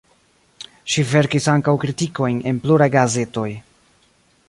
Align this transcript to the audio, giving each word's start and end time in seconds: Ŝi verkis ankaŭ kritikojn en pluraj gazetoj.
Ŝi 0.93 1.03
verkis 1.09 1.49
ankaŭ 1.53 1.77
kritikojn 1.85 2.43
en 2.53 2.65
pluraj 2.65 2.91
gazetoj. 2.99 3.49